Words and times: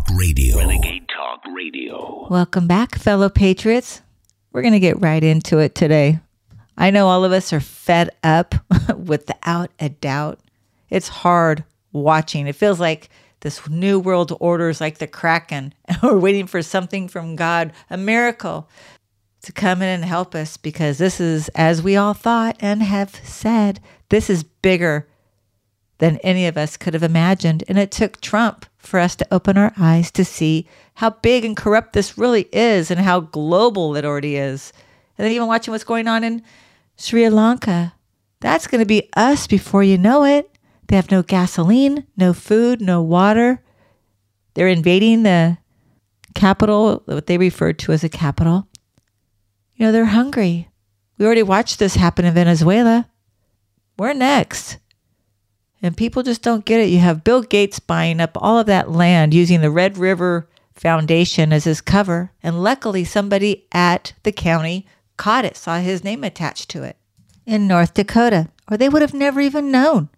Talk 0.00 0.18
Radio. 0.18 0.56
Renegade 0.56 1.08
Talk 1.08 1.40
Radio. 1.54 2.26
Welcome 2.30 2.66
back, 2.66 2.96
fellow 2.96 3.28
patriots. 3.28 4.00
We're 4.50 4.62
going 4.62 4.72
to 4.72 4.80
get 4.80 5.00
right 5.00 5.22
into 5.22 5.58
it 5.58 5.74
today. 5.74 6.20
I 6.78 6.90
know 6.90 7.08
all 7.08 7.24
of 7.24 7.32
us 7.32 7.52
are 7.52 7.60
fed 7.60 8.08
up 8.22 8.54
without 8.96 9.70
a 9.78 9.90
doubt. 9.90 10.40
It's 10.88 11.08
hard 11.08 11.64
watching. 11.92 12.46
It 12.46 12.56
feels 12.56 12.80
like 12.80 13.10
this 13.40 13.68
new 13.68 14.00
world 14.00 14.34
order 14.40 14.70
is 14.70 14.80
like 14.80 14.98
the 14.98 15.06
Kraken, 15.06 15.74
and 15.84 15.98
we're 16.02 16.18
waiting 16.18 16.46
for 16.46 16.62
something 16.62 17.06
from 17.06 17.36
God, 17.36 17.72
a 17.90 17.98
miracle, 17.98 18.70
to 19.42 19.52
come 19.52 19.82
in 19.82 19.88
and 19.88 20.04
help 20.04 20.34
us 20.34 20.56
because 20.56 20.96
this 20.96 21.20
is, 21.20 21.48
as 21.50 21.82
we 21.82 21.96
all 21.96 22.14
thought 22.14 22.56
and 22.60 22.82
have 22.82 23.14
said, 23.24 23.80
this 24.08 24.30
is 24.30 24.44
bigger 24.44 25.08
than 25.98 26.16
any 26.18 26.46
of 26.46 26.56
us 26.56 26.78
could 26.78 26.94
have 26.94 27.02
imagined. 27.02 27.64
And 27.68 27.76
it 27.76 27.90
took 27.90 28.20
Trump 28.22 28.64
for 28.80 28.98
us 28.98 29.14
to 29.16 29.26
open 29.30 29.56
our 29.56 29.72
eyes 29.78 30.10
to 30.12 30.24
see 30.24 30.66
how 30.94 31.10
big 31.10 31.44
and 31.44 31.56
corrupt 31.56 31.92
this 31.92 32.18
really 32.18 32.48
is 32.52 32.90
and 32.90 33.00
how 33.00 33.20
global 33.20 33.94
it 33.96 34.04
already 34.04 34.36
is. 34.36 34.72
And 35.16 35.24
then 35.24 35.32
even 35.32 35.46
watching 35.46 35.72
what's 35.72 35.84
going 35.84 36.08
on 36.08 36.24
in 36.24 36.42
Sri 36.96 37.28
Lanka. 37.28 37.94
That's 38.40 38.66
going 38.66 38.80
to 38.80 38.86
be 38.86 39.08
us 39.14 39.46
before 39.46 39.82
you 39.82 39.98
know 39.98 40.24
it. 40.24 40.50
They 40.88 40.96
have 40.96 41.10
no 41.10 41.22
gasoline, 41.22 42.06
no 42.16 42.32
food, 42.32 42.80
no 42.80 43.02
water. 43.02 43.62
They're 44.54 44.68
invading 44.68 45.22
the 45.22 45.58
capital, 46.34 47.02
what 47.04 47.26
they 47.26 47.38
refer 47.38 47.72
to 47.72 47.92
as 47.92 48.02
a 48.02 48.08
capital. 48.08 48.66
You 49.76 49.86
know, 49.86 49.92
they're 49.92 50.06
hungry. 50.06 50.68
We 51.16 51.26
already 51.26 51.42
watched 51.42 51.78
this 51.78 51.96
happen 51.96 52.24
in 52.24 52.34
Venezuela. 52.34 53.08
We're 53.98 54.14
next. 54.14 54.78
And 55.82 55.96
people 55.96 56.22
just 56.22 56.42
don't 56.42 56.64
get 56.64 56.80
it. 56.80 56.90
You 56.90 56.98
have 56.98 57.24
Bill 57.24 57.42
Gates 57.42 57.78
buying 57.78 58.20
up 58.20 58.36
all 58.36 58.58
of 58.58 58.66
that 58.66 58.90
land 58.90 59.32
using 59.32 59.60
the 59.60 59.70
Red 59.70 59.96
River 59.96 60.48
Foundation 60.74 61.52
as 61.52 61.64
his 61.64 61.80
cover. 61.80 62.32
And 62.42 62.62
luckily, 62.62 63.04
somebody 63.04 63.66
at 63.72 64.12
the 64.22 64.32
county 64.32 64.86
caught 65.16 65.44
it, 65.44 65.56
saw 65.56 65.78
his 65.78 66.04
name 66.04 66.24
attached 66.24 66.68
to 66.70 66.82
it 66.82 66.96
in 67.46 67.66
North 67.66 67.94
Dakota, 67.94 68.48
or 68.70 68.76
they 68.76 68.88
would 68.88 69.02
have 69.02 69.14
never 69.14 69.40
even 69.40 69.70
known. 69.70 70.08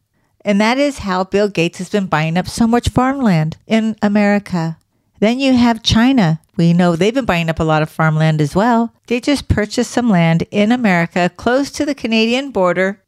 And 0.45 0.61
that 0.61 0.79
is 0.79 0.99
how 0.99 1.25
Bill 1.25 1.49
Gates 1.49 1.79
has 1.79 1.89
been 1.89 2.07
buying 2.07 2.37
up 2.37 2.49
so 2.49 2.67
much 2.67 2.89
farmland 2.89 3.57
in 3.67 3.97
America. 4.03 4.77
Then 5.21 5.39
you 5.39 5.55
have 5.55 5.83
China. 5.85 6.41
We 6.57 6.73
know 6.73 6.97
they've 6.97 7.15
been 7.15 7.25
buying 7.25 7.49
up 7.49 7.61
a 7.61 7.65
lot 7.65 7.83
of 7.83 7.89
farmland 7.89 8.41
as 8.41 8.57
well. 8.57 8.93
They 9.07 9.21
just 9.21 9.49
purchased 9.49 9.93
some 9.93 10.11
land 10.11 10.45
in 10.51 10.73
America 10.73 11.31
close 11.37 11.71
to 11.73 11.87
the 11.87 11.95
Canadian 11.95 12.51
border 12.51 13.02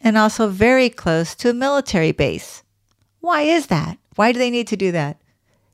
and 0.00 0.16
also 0.16 0.48
very 0.48 0.88
close 0.88 1.34
to 1.36 1.50
a 1.50 1.54
military 1.54 2.12
base. 2.12 2.62
Why 3.20 3.42
is 3.42 3.66
that? 3.66 3.98
Why 4.16 4.32
do 4.32 4.38
they 4.38 4.50
need 4.50 4.68
to 4.68 4.76
do 4.76 4.92
that? 4.92 5.20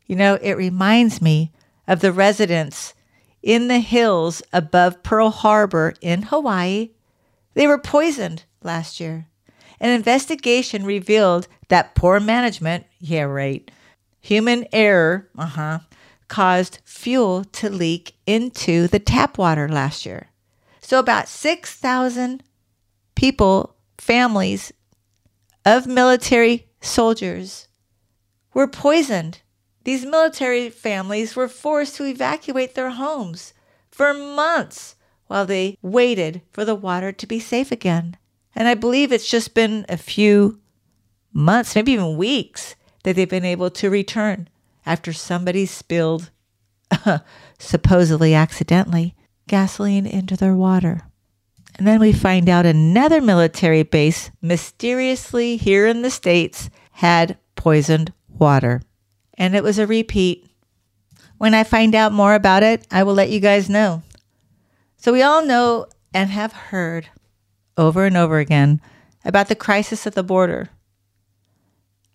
You 0.06 0.16
know, 0.16 0.34
it 0.40 0.52
reminds 0.52 1.22
me 1.22 1.52
of 1.86 2.00
the 2.00 2.12
residents 2.12 2.94
in 3.42 3.68
the 3.68 3.80
hills 3.80 4.42
above 4.52 5.02
Pearl 5.02 5.30
Harbor 5.30 5.94
in 6.00 6.22
Hawaii. 6.22 6.90
They 7.54 7.66
were 7.66 7.78
poisoned 7.78 8.44
last 8.62 9.00
year. 9.00 9.28
An 9.80 9.90
investigation 9.90 10.84
revealed 10.84 11.46
that 11.68 11.94
poor 11.94 12.20
management, 12.20 12.86
yeah, 12.98 13.22
right, 13.22 13.70
human 14.20 14.66
error, 14.72 15.28
uh 15.36 15.46
huh, 15.46 15.78
caused 16.28 16.78
fuel 16.84 17.44
to 17.44 17.68
leak 17.68 18.14
into 18.26 18.88
the 18.88 18.98
tap 18.98 19.36
water 19.36 19.68
last 19.68 20.06
year. 20.06 20.30
So 20.80 20.98
about 20.98 21.28
6,000 21.28 22.42
people, 23.14 23.73
families 23.98 24.72
of 25.64 25.86
military 25.86 26.66
soldiers 26.80 27.68
were 28.52 28.68
poisoned. 28.68 29.40
These 29.84 30.06
military 30.06 30.70
families 30.70 31.36
were 31.36 31.48
forced 31.48 31.96
to 31.96 32.04
evacuate 32.04 32.74
their 32.74 32.90
homes 32.90 33.52
for 33.90 34.14
months 34.14 34.96
while 35.26 35.46
they 35.46 35.78
waited 35.82 36.42
for 36.52 36.64
the 36.64 36.74
water 36.74 37.12
to 37.12 37.26
be 37.26 37.40
safe 37.40 37.72
again. 37.72 38.16
And 38.54 38.68
I 38.68 38.74
believe 38.74 39.12
it's 39.12 39.28
just 39.28 39.54
been 39.54 39.84
a 39.88 39.96
few 39.96 40.60
months, 41.32 41.74
maybe 41.74 41.92
even 41.92 42.16
weeks, 42.16 42.76
that 43.02 43.16
they've 43.16 43.28
been 43.28 43.44
able 43.44 43.70
to 43.70 43.90
return 43.90 44.48
after 44.86 45.12
somebody 45.12 45.66
spilled, 45.66 46.30
supposedly 47.58 48.34
accidentally, 48.34 49.14
gasoline 49.48 50.06
into 50.06 50.36
their 50.36 50.54
water. 50.54 51.02
And 51.76 51.86
then 51.86 52.00
we 52.00 52.12
find 52.12 52.48
out 52.48 52.66
another 52.66 53.20
military 53.20 53.82
base 53.82 54.30
mysteriously 54.40 55.56
here 55.56 55.86
in 55.86 56.02
the 56.02 56.10
States 56.10 56.70
had 56.92 57.36
poisoned 57.56 58.12
water. 58.28 58.80
And 59.36 59.56
it 59.56 59.64
was 59.64 59.78
a 59.78 59.86
repeat. 59.86 60.46
When 61.38 61.54
I 61.54 61.64
find 61.64 61.94
out 61.94 62.12
more 62.12 62.34
about 62.34 62.62
it, 62.62 62.86
I 62.90 63.02
will 63.02 63.14
let 63.14 63.30
you 63.30 63.40
guys 63.40 63.68
know. 63.68 64.02
So 64.96 65.12
we 65.12 65.22
all 65.22 65.44
know 65.44 65.86
and 66.14 66.30
have 66.30 66.52
heard 66.52 67.08
over 67.76 68.06
and 68.06 68.16
over 68.16 68.38
again 68.38 68.80
about 69.24 69.48
the 69.48 69.56
crisis 69.56 70.06
at 70.06 70.14
the 70.14 70.22
border. 70.22 70.68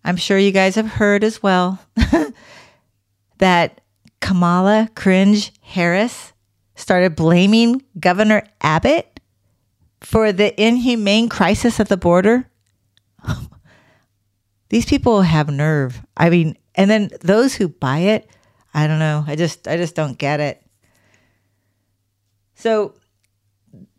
I'm 0.02 0.16
sure 0.16 0.38
you 0.38 0.52
guys 0.52 0.76
have 0.76 0.92
heard 0.92 1.22
as 1.22 1.42
well 1.42 1.78
that 3.38 3.82
Kamala 4.20 4.88
Cringe 4.94 5.52
Harris 5.60 6.32
started 6.74 7.14
blaming 7.14 7.82
Governor 7.98 8.42
Abbott 8.62 9.19
for 10.00 10.32
the 10.32 10.60
inhumane 10.60 11.28
crisis 11.28 11.80
at 11.80 11.88
the 11.88 11.96
border. 11.96 12.48
These 14.68 14.86
people 14.86 15.22
have 15.22 15.50
nerve. 15.50 16.00
I 16.16 16.30
mean, 16.30 16.56
and 16.74 16.90
then 16.90 17.10
those 17.20 17.54
who 17.54 17.68
buy 17.68 17.98
it, 17.98 18.28
I 18.72 18.86
don't 18.86 19.00
know. 19.00 19.24
I 19.26 19.36
just 19.36 19.66
I 19.66 19.76
just 19.76 19.94
don't 19.94 20.16
get 20.16 20.40
it. 20.40 20.62
So 22.54 22.94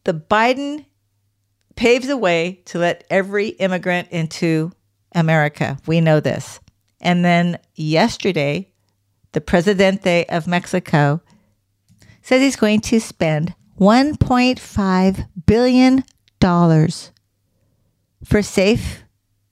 the 0.03 0.13
Biden 0.13 0.85
paves 1.75 2.07
the 2.07 2.17
way 2.17 2.61
to 2.65 2.79
let 2.79 3.03
every 3.09 3.49
immigrant 3.49 4.09
into 4.11 4.71
America. 5.13 5.77
We 5.87 5.99
know 5.99 6.19
this. 6.19 6.59
And 7.01 7.25
then 7.25 7.57
yesterday, 7.75 8.71
the 9.31 9.41
Presidente 9.41 10.25
of 10.29 10.47
Mexico 10.47 11.21
says 12.21 12.41
he's 12.41 12.55
going 12.55 12.81
to 12.81 12.99
spend 12.99 13.55
$1.5 13.81 15.27
billion 15.47 16.03
for 18.23 18.41
safe 18.43 19.03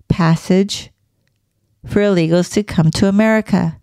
passage 0.08 0.92
for 1.88 2.02
illegals 2.02 2.54
to 2.54 2.62
come 2.62 2.92
to 2.92 3.08
America. 3.08 3.82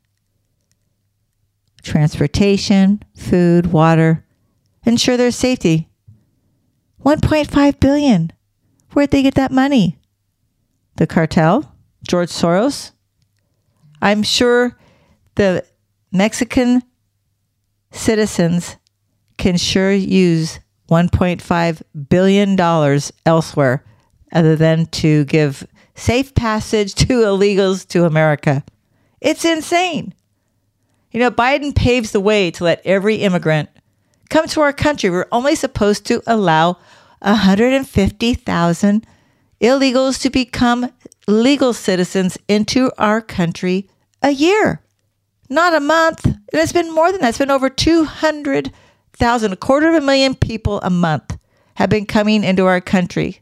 Transportation, 1.83 3.03
food, 3.17 3.73
water, 3.73 4.25
ensure 4.84 5.17
their 5.17 5.33
safety. 5.33 5.89
1.5 7.05 7.81
billion. 7.81 8.33
Where'd 8.93 9.11
they 9.11 9.23
get 9.23 9.34
that 9.34 9.51
money? 9.51 9.99
The 10.97 11.09
cartel? 11.09 11.75
George 12.07 12.31
Soros? 12.31 12.93
I'm 14.01 14.23
sure 14.23 14.78
the 15.34 15.65
Mexican 16.13 16.83
citizens 17.91 18.77
can 19.36 19.56
sure 19.56 19.92
use 19.92 20.60
$1.5 20.88 21.82
billion 22.08 23.00
elsewhere 23.26 23.84
other 24.32 24.56
than 24.56 24.86
to 24.86 25.24
give 25.24 25.66
safe 25.94 26.34
passage 26.34 26.94
to 26.94 27.22
illegals 27.22 27.86
to 27.88 28.04
America. 28.04 28.64
It's 29.20 29.44
insane. 29.44 30.14
You 31.10 31.20
know, 31.20 31.30
Biden 31.30 31.74
paves 31.74 32.12
the 32.12 32.20
way 32.20 32.50
to 32.52 32.64
let 32.64 32.82
every 32.84 33.16
immigrant 33.16 33.70
come 34.28 34.47
to 34.48 34.60
our 34.60 34.72
country. 34.72 35.08
We're 35.10 35.26
only 35.32 35.54
supposed 35.54 36.04
to 36.06 36.22
allow 36.26 36.78
150,000 37.20 39.06
illegals 39.60 40.20
to 40.20 40.30
become 40.30 40.92
legal 41.26 41.72
citizens 41.72 42.36
into 42.47 42.92
our 42.98 43.21
country 43.21 43.89
a 44.22 44.30
year, 44.30 44.82
not 45.48 45.74
a 45.74 45.80
month. 45.80 46.24
And 46.27 46.36
it's 46.53 46.72
been 46.72 46.94
more 46.94 47.10
than 47.10 47.21
that. 47.22 47.30
It's 47.30 47.39
been 47.39 47.50
over 47.50 47.71
200,000, 47.71 48.72
a 49.21 49.57
quarter 49.57 49.89
of 49.89 49.95
a 49.95 50.01
million 50.01 50.34
people 50.34 50.80
a 50.83 50.91
month 50.91 51.39
have 51.74 51.91
been 51.91 52.07
coming 52.07 52.45
into 52.45 52.66
our 52.66 52.80
country. 52.80 53.41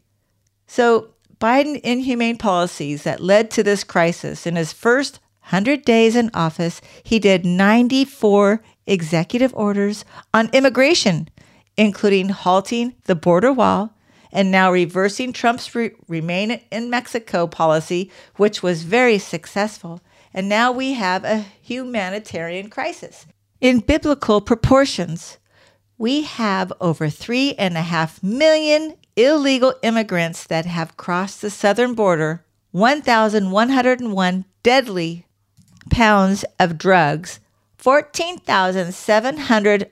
So, 0.67 1.09
Biden 1.39 1.79
inhumane 1.81 2.37
policies 2.37 3.03
that 3.03 3.19
led 3.19 3.51
to 3.51 3.63
this 3.63 3.83
crisis 3.83 4.47
in 4.47 4.55
his 4.55 4.73
first 4.73 5.19
100 5.49 5.83
days 5.83 6.15
in 6.15 6.31
office, 6.33 6.81
he 7.03 7.19
did 7.19 7.45
94 7.45 8.63
executive 8.87 9.53
orders 9.53 10.05
on 10.33 10.49
immigration, 10.53 11.29
including 11.77 12.29
halting 12.29 12.95
the 13.03 13.15
border 13.15 13.53
wall 13.53 13.95
and 14.35 14.51
now 14.51 14.69
reversing 14.71 15.31
Trump's 15.31 15.73
re- 15.73 15.91
remain 16.09 16.59
in 16.69 16.89
Mexico 16.89 17.47
policy, 17.47 18.11
which 18.35 18.61
was 18.61 18.83
very 18.83 19.17
successful. 19.17 20.01
And 20.33 20.49
now 20.49 20.73
we 20.73 20.93
have 20.93 21.23
a 21.23 21.45
humanitarian 21.61 22.69
crisis. 22.69 23.25
In 23.61 23.79
biblical 23.79 24.41
proportions, 24.41 25.37
we 25.97 26.23
have 26.23 26.73
over 26.81 27.09
three 27.09 27.53
and 27.55 27.77
a 27.77 27.81
half 27.81 28.21
million 28.21 28.95
illegal 29.15 29.73
immigrants 29.81 30.43
that 30.45 30.65
have 30.65 30.97
crossed 30.97 31.41
the 31.41 31.49
southern 31.49 31.93
border, 31.93 32.43
1,101 32.71 34.43
deadly 34.63 35.25
pounds 35.89 36.43
of 36.59 36.77
drugs 36.77 37.39
14,700 37.77 39.91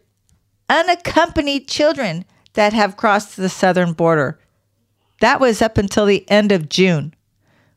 unaccompanied 0.67 1.67
children 1.67 2.25
that 2.53 2.73
have 2.73 2.97
crossed 2.97 3.38
the 3.38 3.49
southern 3.49 3.94
border. 3.94 4.39
That 5.19 5.39
was 5.39 5.61
up 5.61 5.77
until 5.77 6.07
the 6.07 6.27
end 6.27 6.51
of 6.51 6.69
June. 6.69 7.13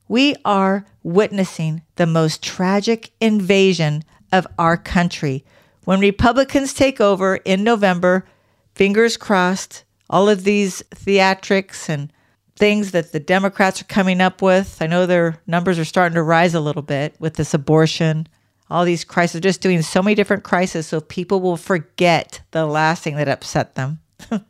We 0.09 0.37
are 0.43 0.87
witnessing 1.03 1.83
the 1.97 2.07
most 2.07 2.43
tragic 2.43 3.11
invasion 3.21 4.05
of 4.33 4.47
our 4.59 4.79
country. 4.79 5.45
When 5.87 6.01
Republicans 6.01 6.75
take 6.75 7.01
over 7.01 7.37
in 7.37 7.63
November, 7.63 8.27
fingers 8.75 9.17
crossed, 9.17 9.85
all 10.11 10.29
of 10.29 10.43
these 10.43 10.83
theatrics 10.91 11.89
and 11.89 12.13
things 12.57 12.91
that 12.91 13.13
the 13.13 13.21
Democrats 13.21 13.81
are 13.81 13.85
coming 13.85 14.21
up 14.21 14.43
with. 14.43 14.79
I 14.81 14.89
know 14.89 15.07
their 15.07 15.41
numbers 15.47 15.79
are 15.79 15.85
starting 15.85 16.17
to 16.17 16.25
rise 16.25 16.55
a 16.55 16.61
little 16.61 16.83
bit 16.83 17.15
with 17.21 17.35
this 17.35 17.55
abortion, 17.55 18.27
all 18.69 18.85
these 18.85 19.05
crises, 19.05 19.41
just 19.43 19.61
doing 19.61 19.81
so 19.81 20.03
many 20.03 20.17
different 20.17 20.43
crises 20.43 20.89
so 20.89 21.01
people 21.01 21.41
will 21.41 21.57
forget 21.57 22.41
the 22.51 22.67
last 22.67 23.05
thing 23.05 23.15
that 23.15 23.29
upset 23.29 23.77
them. 23.77 24.01
but 24.29 24.43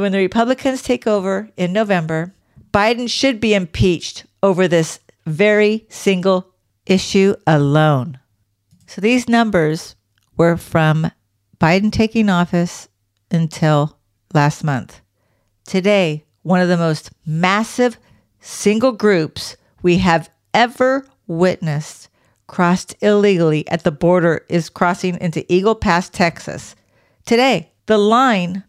when 0.00 0.10
the 0.10 0.18
Republicans 0.18 0.82
take 0.82 1.06
over 1.06 1.48
in 1.56 1.72
November, 1.72 2.34
Biden 2.72 3.08
should 3.08 3.38
be 3.38 3.54
impeached 3.54 4.24
over 4.42 4.66
this 4.66 4.98
very 5.26 5.86
single 5.90 6.54
issue 6.86 7.36
alone. 7.46 8.18
So 8.88 9.00
these 9.00 9.28
numbers 9.28 9.95
were 10.36 10.56
from 10.56 11.10
Biden 11.58 11.92
taking 11.92 12.28
office 12.28 12.88
until 13.30 13.98
last 14.34 14.62
month. 14.62 15.00
Today, 15.64 16.24
one 16.42 16.60
of 16.60 16.68
the 16.68 16.76
most 16.76 17.10
massive 17.24 17.98
single 18.40 18.92
groups 18.92 19.56
we 19.82 19.98
have 19.98 20.30
ever 20.54 21.06
witnessed 21.26 22.08
crossed 22.46 22.94
illegally 23.02 23.66
at 23.68 23.82
the 23.82 23.90
border 23.90 24.44
is 24.48 24.70
crossing 24.70 25.20
into 25.20 25.50
Eagle 25.52 25.74
Pass, 25.74 26.08
Texas. 26.08 26.76
Today, 27.24 27.72
the 27.86 27.98
line 27.98 28.62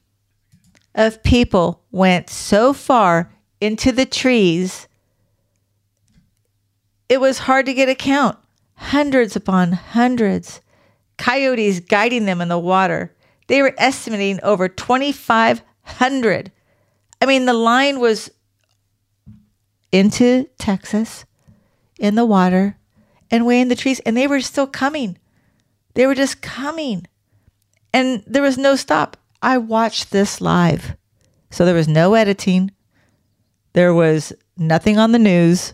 of 0.96 1.22
people 1.22 1.84
went 1.92 2.30
so 2.30 2.74
far 2.74 3.32
into 3.62 3.92
the 3.92 4.06
trees, 4.06 4.88
it 7.10 7.22
was 7.22 7.40
hard 7.40 7.66
to 7.68 7.74
get 7.74 7.90
a 7.90 7.96
count. 7.96 8.38
Hundreds 8.76 9.36
upon 9.36 9.72
hundreds. 9.72 10.62
Coyotes 11.18 11.80
guiding 11.80 12.26
them 12.26 12.42
in 12.42 12.48
the 12.48 12.60
water. 12.60 13.14
They 13.48 13.62
were 13.62 13.74
estimating 13.78 14.40
over 14.44 14.68
2,500 14.68 16.52
I 17.22 17.26
mean, 17.26 17.46
the 17.46 17.54
line 17.54 18.00
was 18.00 18.30
into 19.92 20.48
Texas 20.60 21.26
in 22.00 22.16
the 22.16 22.26
water 22.26 22.78
and 23.32 23.46
way 23.46 23.60
in 23.60 23.68
the 23.68 23.76
trees, 23.76 24.00
and 24.02 24.16
they 24.16 24.28
were 24.28 24.42
still 24.42 24.68
coming. 24.68 25.18
They 25.96 26.06
were 26.06 26.16
just 26.16 26.42
coming. 26.42 27.08
And 27.94 28.24
there 28.28 28.44
was 28.44 28.58
no 28.58 28.76
stop. 28.76 29.18
I 29.42 29.58
watched 29.58 30.12
this 30.12 30.40
live. 30.40 30.96
So 31.50 31.66
there 31.66 31.76
was 31.76 31.88
no 31.88 32.14
editing, 32.14 32.72
there 33.74 33.94
was 33.94 34.34
nothing 34.58 34.98
on 34.98 35.12
the 35.12 35.20
news. 35.20 35.74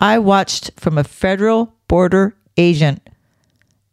I 0.00 0.18
watched 0.18 0.70
from 0.76 0.98
a 0.98 1.04
federal 1.04 1.74
border 1.88 2.36
agent 2.56 3.08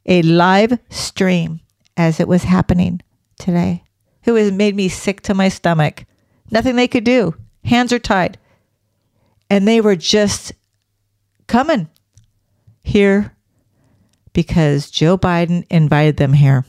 a 0.05 0.21
live 0.21 0.79
stream 0.89 1.59
as 1.97 2.19
it 2.19 2.27
was 2.27 2.43
happening 2.43 3.01
today. 3.39 3.83
It 4.23 4.31
was 4.31 4.51
made 4.51 4.75
me 4.75 4.89
sick 4.89 5.21
to 5.21 5.33
my 5.33 5.49
stomach. 5.49 6.05
Nothing 6.49 6.75
they 6.75 6.87
could 6.87 7.03
do. 7.03 7.35
Hands 7.63 7.91
are 7.91 7.99
tied. 7.99 8.37
And 9.49 9.67
they 9.67 9.81
were 9.81 9.95
just 9.95 10.53
coming 11.47 11.89
here 12.83 13.35
because 14.33 14.89
Joe 14.89 15.17
Biden 15.17 15.65
invited 15.69 16.17
them 16.17 16.33
here. 16.33 16.65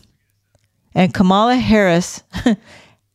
And 0.95 1.15
Kamala 1.15 1.57
Harris 1.57 2.23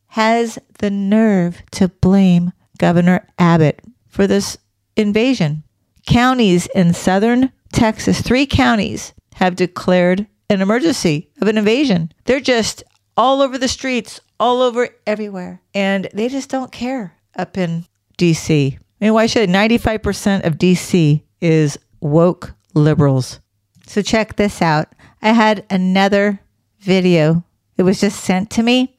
has 0.07 0.57
the 0.79 0.89
nerve 0.89 1.61
to 1.71 1.89
blame 1.89 2.53
Governor 2.77 3.27
Abbott 3.37 3.81
for 4.07 4.27
this 4.27 4.57
invasion. 4.95 5.63
Counties 6.05 6.67
in 6.67 6.93
southern 6.93 7.51
Texas, 7.71 8.21
three 8.21 8.45
counties, 8.45 9.13
have 9.37 9.55
declared 9.55 10.25
an 10.49 10.61
emergency 10.61 11.29
of 11.39 11.47
an 11.47 11.59
invasion. 11.59 12.11
They're 12.25 12.39
just 12.39 12.83
all 13.15 13.41
over 13.41 13.59
the 13.59 13.67
streets, 13.67 14.19
all 14.39 14.63
over 14.63 14.89
everywhere. 15.05 15.61
And 15.75 16.09
they 16.11 16.27
just 16.27 16.49
don't 16.49 16.71
care 16.71 17.13
up 17.35 17.55
in 17.55 17.85
DC. 18.17 18.73
I 18.73 18.79
mean, 18.99 19.13
why 19.13 19.27
should 19.27 19.49
95% 19.49 20.43
of 20.43 20.57
DC 20.57 21.21
is 21.39 21.77
woke 21.99 22.55
liberals? 22.73 23.39
So 23.85 24.01
check 24.01 24.37
this 24.37 24.59
out. 24.59 24.87
I 25.21 25.33
had 25.33 25.65
another 25.69 26.39
video. 26.79 27.43
It 27.77 27.83
was 27.83 28.01
just 28.01 28.19
sent 28.19 28.49
to 28.51 28.63
me. 28.63 28.97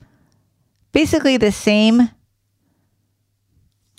Basically, 0.92 1.36
the 1.36 1.52
same 1.52 2.10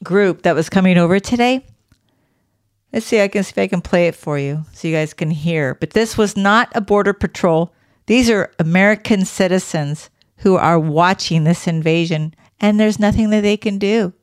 group 0.06 0.44
that 0.44 0.56
was 0.56 0.70
coming 0.70 0.98
over 0.98 1.20
today. 1.20 1.66
Let's 2.92 3.06
see, 3.06 3.22
I 3.22 3.28
can 3.28 3.44
see 3.44 3.52
if 3.52 3.58
I 3.58 3.68
can 3.68 3.82
play 3.82 4.08
it 4.08 4.16
for 4.16 4.40
you 4.40 4.66
so 4.74 4.88
you 4.88 4.96
guys 4.96 5.14
can 5.14 5.30
hear. 5.30 5.76
But 5.76 5.92
this 5.92 6.18
was 6.18 6.36
not 6.36 6.70
a 6.74 6.82
border 6.82 7.14
patrol. 7.14 7.72
These 8.08 8.30
are 8.32 8.52
American 8.58 9.26
citizens 9.26 10.10
who 10.38 10.56
are 10.56 10.80
watching 10.80 11.44
this 11.44 11.68
invasion, 11.68 12.34
and 12.60 12.80
there's 12.80 13.00
nothing 13.00 13.30
that 13.30 13.42
they 13.42 13.58
can 13.58 13.78
do. 13.78 14.14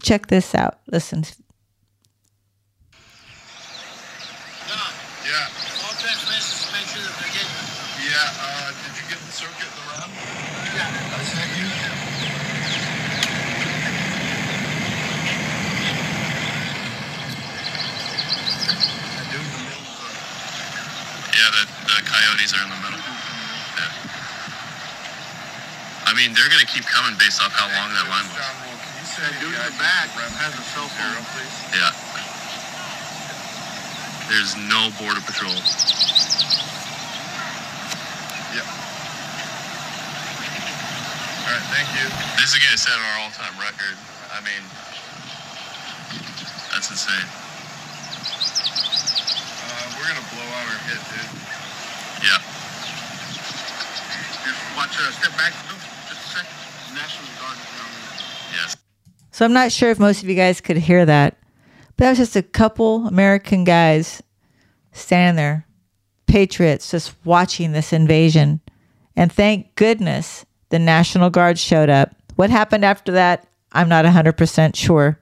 Check 0.00 0.28
this 0.28 0.54
out. 0.54 0.78
Listen. 0.86 1.24
Yeah. 5.26 5.48
All 5.82 5.94
text 5.98 6.28
messages, 6.28 6.70
make 6.70 6.86
sure 6.86 7.02
that 7.02 7.16
they're 7.18 7.32
getting 7.34 7.50
Yeah, 8.06 8.44
uh, 8.44 8.70
did 8.70 8.94
you 8.94 9.04
get 9.10 9.18
the 9.18 9.32
circuit 9.32 9.66
in 9.66 9.74
the 9.74 9.86
round? 9.90 10.12
Yeah. 10.76 11.16
I 11.18 11.22
sent 11.24 11.50
you. 11.58 12.74
That 17.94 19.26
dude 19.30 19.40
in 19.40 19.50
the 19.54 19.58
middle 19.62 19.86
of 19.86 19.98
the- 20.02 21.38
Yeah, 21.38 21.50
the, 21.54 21.62
the 21.86 21.93
coyotes 22.04 22.52
are 22.54 22.62
in 22.62 22.70
the 22.70 22.80
middle. 22.84 23.00
Yeah. 23.00 23.90
I 26.04 26.12
mean, 26.12 26.36
they're 26.36 26.52
gonna 26.52 26.68
keep 26.68 26.84
coming 26.84 27.16
based 27.18 27.40
off 27.40 27.52
how 27.56 27.66
long 27.72 27.90
that 27.96 28.06
line 28.12 28.28
was. 28.28 28.36
John 28.36 28.54
Roll, 28.68 28.76
can 28.76 28.92
you 29.00 29.06
send 29.08 29.32
dude 29.40 29.56
in 29.56 29.64
the 29.64 29.76
back 29.80 30.12
has 30.12 30.52
a 30.52 30.64
cell 30.76 30.88
phone, 30.92 31.24
please? 31.32 31.56
Yeah. 31.72 31.92
There's 34.28 34.56
no 34.68 34.88
border 35.00 35.20
patrol. 35.20 35.52
Yep. 38.56 38.66
All 41.44 41.52
right, 41.52 41.66
thank 41.72 41.88
you. 41.92 42.08
This 42.40 42.56
is 42.56 42.60
gonna 42.60 42.80
set 42.80 42.96
our 42.96 43.20
all-time 43.20 43.52
record. 43.60 43.96
I 44.32 44.40
mean, 44.44 44.64
that's 46.72 46.88
insane. 46.88 47.28
Uh, 49.60 49.84
we're 49.96 50.08
gonna 50.08 50.24
blow 50.32 50.48
out 50.56 50.72
our 50.72 50.80
hit, 50.88 51.00
dude. 51.12 51.28
Yeah. 52.24 52.40
Just 54.96 55.18
step 55.18 55.36
back. 55.36 55.52
No, 55.66 55.74
just 56.08 56.12
a 56.12 56.38
second. 56.38 56.94
National 56.94 57.26
Guard 57.40 57.58
is 57.58 57.64
down 57.74 57.90
there. 57.90 58.62
Yes. 58.62 58.76
So 59.32 59.44
I'm 59.44 59.52
not 59.52 59.72
sure 59.72 59.90
if 59.90 59.98
most 59.98 60.22
of 60.22 60.28
you 60.28 60.36
guys 60.36 60.60
could 60.60 60.76
hear 60.76 61.04
that, 61.04 61.36
but 61.96 62.04
that 62.04 62.10
was 62.10 62.18
just 62.18 62.36
a 62.36 62.42
couple 62.42 63.08
American 63.08 63.64
guys 63.64 64.22
standing 64.92 65.34
there, 65.36 65.66
patriots, 66.28 66.92
just 66.92 67.12
watching 67.24 67.72
this 67.72 67.92
invasion. 67.92 68.60
And 69.16 69.32
thank 69.32 69.74
goodness 69.74 70.46
the 70.68 70.78
National 70.78 71.28
Guard 71.28 71.58
showed 71.58 71.90
up. 71.90 72.14
What 72.36 72.50
happened 72.50 72.84
after 72.84 73.12
that, 73.12 73.48
I'm 73.72 73.88
not 73.88 74.04
100% 74.04 74.76
sure. 74.76 75.18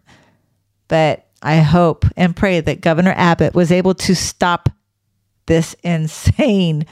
But 0.89 1.27
I 1.43 1.61
hope 1.61 2.05
and 2.17 2.37
pray 2.37 2.61
that 2.61 2.83
Governor 2.83 3.15
Abbott 3.17 3.55
was 3.55 3.73
able 3.73 3.95
to 3.95 4.15
stop 4.15 4.69
this 5.47 5.75
insane 5.83 6.85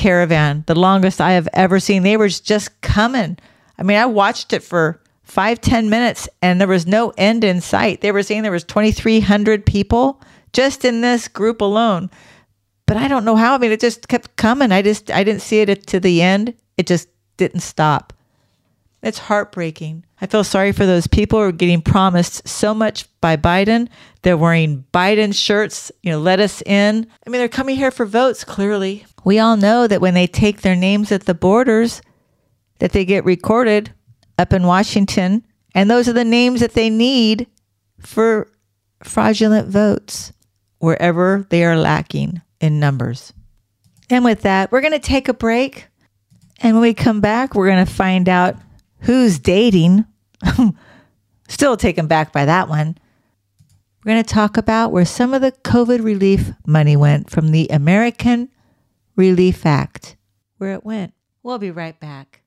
caravan, 0.00 0.64
the 0.66 0.74
longest 0.74 1.20
I 1.20 1.32
have 1.32 1.46
ever 1.52 1.78
seen. 1.78 2.02
They 2.02 2.16
were 2.16 2.28
just 2.28 2.80
coming. 2.80 3.36
I 3.76 3.82
mean, 3.82 3.98
I 3.98 4.06
watched 4.06 4.54
it 4.54 4.62
for 4.62 5.02
five, 5.22 5.60
ten 5.60 5.90
minutes 5.90 6.26
and 6.40 6.58
there 6.58 6.66
was 6.66 6.86
no 6.86 7.12
end 7.18 7.44
in 7.44 7.60
sight. 7.60 8.00
They 8.00 8.10
were 8.10 8.22
saying 8.22 8.42
there 8.42 8.50
was 8.50 8.64
2,300 8.64 9.66
people 9.66 10.22
just 10.54 10.86
in 10.86 11.02
this 11.02 11.28
group 11.28 11.60
alone. 11.60 12.10
But 12.86 12.96
I 12.96 13.08
don't 13.08 13.26
know 13.26 13.36
how. 13.36 13.54
I 13.54 13.58
mean, 13.58 13.72
it 13.72 13.80
just 13.80 14.08
kept 14.08 14.36
coming. 14.36 14.72
I 14.72 14.80
just, 14.80 15.10
I 15.10 15.22
didn't 15.22 15.42
see 15.42 15.60
it 15.60 15.86
to 15.88 16.00
the 16.00 16.22
end. 16.22 16.54
It 16.78 16.86
just 16.86 17.08
didn't 17.36 17.60
stop. 17.60 18.14
It's 19.02 19.18
heartbreaking. 19.18 20.04
I 20.20 20.26
feel 20.26 20.44
sorry 20.44 20.72
for 20.72 20.84
those 20.84 21.06
people 21.06 21.38
who 21.38 21.46
are 21.46 21.52
getting 21.52 21.80
promised 21.80 22.46
so 22.48 22.74
much 22.74 23.06
by 23.20 23.36
Biden. 23.36 23.88
They're 24.22 24.36
wearing 24.36 24.84
Biden 24.92 25.34
shirts, 25.34 25.92
you 26.02 26.10
know, 26.10 26.18
let 26.18 26.40
us 26.40 26.62
in. 26.62 27.06
I 27.26 27.30
mean, 27.30 27.38
they're 27.38 27.48
coming 27.48 27.76
here 27.76 27.90
for 27.90 28.04
votes, 28.04 28.44
clearly. 28.44 29.06
We 29.24 29.38
all 29.38 29.56
know 29.56 29.86
that 29.86 30.00
when 30.00 30.14
they 30.14 30.26
take 30.26 30.62
their 30.62 30.76
names 30.76 31.12
at 31.12 31.26
the 31.26 31.34
borders, 31.34 32.00
that 32.78 32.92
they 32.92 33.04
get 33.04 33.24
recorded 33.24 33.92
up 34.38 34.52
in 34.52 34.66
Washington, 34.66 35.44
and 35.74 35.90
those 35.90 36.08
are 36.08 36.14
the 36.14 36.24
names 36.24 36.60
that 36.60 36.72
they 36.72 36.90
need 36.90 37.46
for 38.00 38.50
fraudulent 39.02 39.68
votes 39.68 40.32
wherever 40.78 41.46
they 41.50 41.64
are 41.64 41.76
lacking 41.76 42.40
in 42.60 42.80
numbers. 42.80 43.32
And 44.08 44.24
with 44.24 44.42
that, 44.42 44.72
we're 44.72 44.80
going 44.80 44.92
to 44.92 44.98
take 44.98 45.28
a 45.28 45.34
break. 45.34 45.86
And 46.60 46.74
when 46.74 46.82
we 46.82 46.94
come 46.94 47.20
back, 47.20 47.54
we're 47.54 47.68
going 47.68 47.84
to 47.84 47.92
find 47.92 48.28
out 48.28 48.56
who's 49.00 49.38
dating. 49.38 50.04
Still 51.48 51.76
taken 51.76 52.06
back 52.06 52.32
by 52.32 52.44
that 52.46 52.68
one. 52.68 52.96
We're 54.04 54.12
going 54.12 54.24
to 54.24 54.34
talk 54.34 54.56
about 54.56 54.92
where 54.92 55.04
some 55.04 55.34
of 55.34 55.42
the 55.42 55.52
COVID 55.52 56.02
relief 56.02 56.50
money 56.66 56.96
went 56.96 57.30
from 57.30 57.50
the 57.50 57.68
American 57.68 58.48
Relief 59.16 59.66
Act, 59.66 60.16
where 60.58 60.72
it 60.72 60.84
went. 60.84 61.14
We'll 61.42 61.58
be 61.58 61.70
right 61.70 61.98
back. 61.98 62.42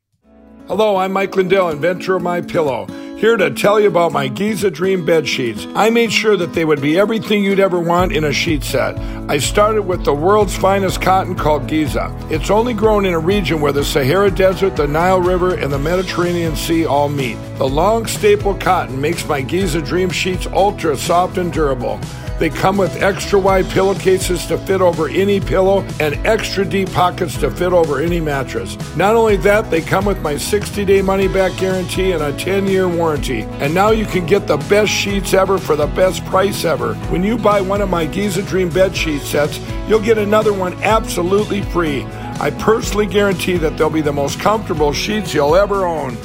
Hello, 0.67 0.95
I'm 0.97 1.11
Mike 1.11 1.35
Lindell, 1.35 1.69
inventor 1.69 2.15
of 2.15 2.23
My 2.23 2.41
Pillow, 2.41 2.87
here 3.23 3.37
to 3.37 3.49
tell 3.49 3.79
you 3.79 3.87
about 3.87 4.11
my 4.11 4.27
Giza 4.27 4.69
Dream 4.69 5.05
bed 5.05 5.25
sheets. 5.25 5.65
I 5.75 5.89
made 5.89 6.11
sure 6.11 6.35
that 6.35 6.51
they 6.51 6.65
would 6.65 6.81
be 6.81 6.99
everything 6.99 7.41
you'd 7.41 7.57
ever 7.57 7.79
want 7.79 8.11
in 8.11 8.25
a 8.25 8.33
sheet 8.33 8.65
set. 8.65 8.99
I 9.29 9.37
started 9.37 9.83
with 9.83 10.03
the 10.03 10.13
world's 10.13 10.57
finest 10.57 11.01
cotton 11.01 11.33
called 11.33 11.65
Giza. 11.65 12.13
It's 12.29 12.49
only 12.49 12.73
grown 12.73 13.05
in 13.05 13.13
a 13.13 13.19
region 13.19 13.61
where 13.61 13.71
the 13.71 13.85
Sahara 13.85 14.29
Desert, 14.29 14.75
the 14.75 14.89
Nile 14.89 15.21
River, 15.21 15.55
and 15.55 15.71
the 15.71 15.79
Mediterranean 15.79 16.57
Sea 16.57 16.85
all 16.85 17.07
meet. 17.07 17.37
The 17.59 17.65
long 17.65 18.07
staple 18.07 18.55
cotton 18.55 18.99
makes 18.99 19.25
my 19.25 19.41
Giza 19.41 19.81
Dream 19.81 20.09
sheets 20.09 20.45
ultra 20.47 20.97
soft 20.97 21.37
and 21.37 21.53
durable. 21.53 22.01
They 22.39 22.49
come 22.49 22.77
with 22.77 23.01
extra 23.01 23.39
wide 23.39 23.69
pillowcases 23.69 24.45
to 24.47 24.57
fit 24.57 24.81
over 24.81 25.07
any 25.07 25.39
pillow 25.39 25.81
and 25.99 26.15
extra 26.25 26.65
deep 26.65 26.91
pockets 26.91 27.37
to 27.37 27.51
fit 27.51 27.71
over 27.71 28.01
any 28.01 28.19
mattress. 28.19 28.75
Not 28.97 29.15
only 29.15 29.37
that, 29.37 29.69
they 29.69 29.81
come 29.81 30.03
with 30.03 30.21
my 30.21 30.35
60 30.35 30.83
day 30.83 31.01
money 31.01 31.27
back 31.27 31.57
guarantee 31.57 32.11
and 32.11 32.23
a 32.23 32.37
10 32.37 32.67
year 32.67 32.87
warranty. 32.87 33.12
And 33.21 33.73
now 33.73 33.91
you 33.91 34.05
can 34.05 34.25
get 34.25 34.47
the 34.47 34.57
best 34.57 34.91
sheets 34.91 35.33
ever 35.33 35.57
for 35.57 35.75
the 35.75 35.87
best 35.87 36.23
price 36.25 36.65
ever. 36.65 36.95
When 37.09 37.23
you 37.23 37.37
buy 37.37 37.61
one 37.61 37.81
of 37.81 37.89
my 37.89 38.05
Giza 38.05 38.43
Dream 38.43 38.69
bed 38.69 38.95
sheet 38.95 39.21
sets, 39.21 39.59
you'll 39.87 40.01
get 40.01 40.17
another 40.17 40.53
one 40.53 40.73
absolutely 40.83 41.61
free. 41.61 42.03
I 42.39 42.51
personally 42.59 43.05
guarantee 43.05 43.57
that 43.57 43.77
they'll 43.77 43.89
be 43.89 44.01
the 44.01 44.13
most 44.13 44.39
comfortable 44.39 44.91
sheets 44.93 45.33
you'll 45.33 45.55
ever 45.55 45.85
own. 45.85 46.17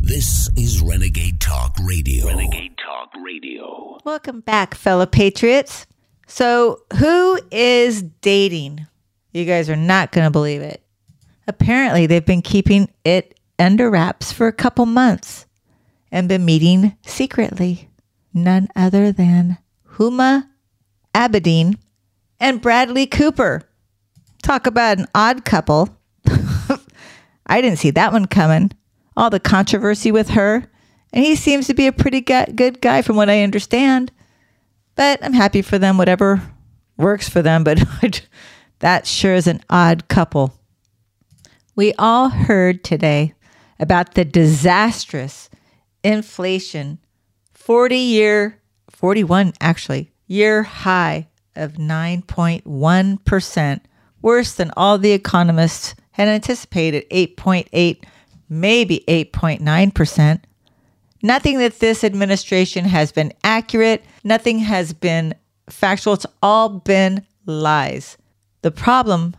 This 0.00 0.48
is 0.56 0.80
Renegade 0.80 1.40
Talk 1.40 1.76
Radio. 1.82 2.26
Renegade 2.26 2.76
Talk 2.78 3.10
Radio. 3.24 3.98
Welcome 4.04 4.40
back, 4.40 4.74
fellow 4.74 5.06
patriots. 5.06 5.86
So, 6.26 6.82
who 6.98 7.38
is 7.50 8.02
dating? 8.02 8.86
You 9.32 9.44
guys 9.44 9.68
are 9.68 9.76
not 9.76 10.12
going 10.12 10.26
to 10.26 10.30
believe 10.30 10.62
it. 10.62 10.82
Apparently, 11.48 12.06
they've 12.06 12.24
been 12.24 12.42
keeping 12.42 12.88
it 13.04 13.31
under 13.58 13.90
wraps 13.90 14.32
for 14.32 14.46
a 14.46 14.52
couple 14.52 14.86
months 14.86 15.46
and 16.10 16.28
been 16.28 16.44
meeting 16.44 16.96
secretly. 17.04 17.88
None 18.34 18.68
other 18.74 19.12
than 19.12 19.58
Huma 19.94 20.48
Abedin 21.14 21.76
and 22.40 22.60
Bradley 22.60 23.06
Cooper. 23.06 23.62
Talk 24.42 24.66
about 24.66 24.98
an 24.98 25.06
odd 25.14 25.44
couple. 25.44 25.96
I 27.46 27.60
didn't 27.60 27.78
see 27.78 27.90
that 27.90 28.12
one 28.12 28.26
coming. 28.26 28.72
All 29.16 29.30
the 29.30 29.40
controversy 29.40 30.10
with 30.10 30.30
her. 30.30 30.70
And 31.12 31.24
he 31.24 31.36
seems 31.36 31.66
to 31.66 31.74
be 31.74 31.86
a 31.86 31.92
pretty 31.92 32.20
good 32.22 32.80
guy 32.80 33.02
from 33.02 33.16
what 33.16 33.28
I 33.28 33.42
understand. 33.42 34.10
But 34.94 35.22
I'm 35.22 35.34
happy 35.34 35.62
for 35.62 35.78
them, 35.78 35.98
whatever 35.98 36.42
works 36.96 37.28
for 37.28 37.42
them. 37.42 37.64
But 37.64 37.82
that 38.80 39.06
sure 39.06 39.34
is 39.34 39.46
an 39.46 39.60
odd 39.68 40.08
couple. 40.08 40.58
We 41.76 41.92
all 41.98 42.30
heard 42.30 42.82
today 42.82 43.34
about 43.82 44.14
the 44.14 44.24
disastrous 44.24 45.50
inflation 46.04 46.98
40 47.52 47.96
year, 47.96 48.62
41 48.90 49.52
actually, 49.60 50.12
year 50.26 50.62
high 50.62 51.28
of 51.54 51.74
9.1%, 51.74 53.80
worse 54.22 54.54
than 54.54 54.72
all 54.76 54.98
the 54.98 55.12
economists 55.12 55.94
had 56.12 56.28
anticipated 56.28 57.04
8.8, 57.10 58.02
maybe 58.48 59.04
8.9%. 59.08 60.40
Nothing 61.22 61.58
that 61.58 61.80
this 61.80 62.04
administration 62.04 62.84
has 62.84 63.10
been 63.12 63.32
accurate, 63.44 64.04
nothing 64.24 64.60
has 64.60 64.92
been 64.92 65.34
factual. 65.68 66.14
It's 66.14 66.26
all 66.42 66.68
been 66.68 67.26
lies. 67.46 68.16
The 68.62 68.70
problem 68.70 69.36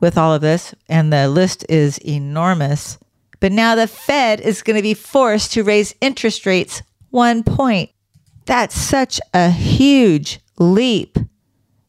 with 0.00 0.18
all 0.18 0.34
of 0.34 0.42
this, 0.42 0.74
and 0.88 1.12
the 1.12 1.28
list 1.28 1.64
is 1.68 1.98
enormous, 1.98 2.98
but 3.44 3.52
now 3.52 3.74
the 3.74 3.86
Fed 3.86 4.40
is 4.40 4.62
going 4.62 4.76
to 4.76 4.82
be 4.82 4.94
forced 4.94 5.52
to 5.52 5.62
raise 5.62 5.94
interest 6.00 6.46
rates 6.46 6.80
one 7.10 7.42
point. 7.42 7.90
That's 8.46 8.74
such 8.74 9.20
a 9.34 9.50
huge 9.50 10.40
leap. 10.58 11.18